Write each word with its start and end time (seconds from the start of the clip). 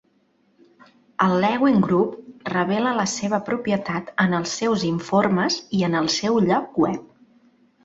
El 1.25 1.35
Lewin 1.43 1.77
Group 1.87 2.15
revela 2.53 2.95
la 3.01 3.05
seva 3.13 3.41
propietat 3.51 4.11
en 4.25 4.35
els 4.41 4.57
seus 4.63 4.89
informes 4.89 5.61
i 5.81 5.85
en 5.91 6.01
el 6.03 6.13
seu 6.19 6.43
lloc 6.51 6.83
web. 6.87 7.07